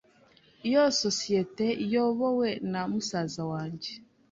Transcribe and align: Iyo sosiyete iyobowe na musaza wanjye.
Iyo 0.67 0.83
sosiyete 1.01 1.65
iyobowe 1.85 2.49
na 2.71 2.81
musaza 2.91 3.43
wanjye. 3.51 3.91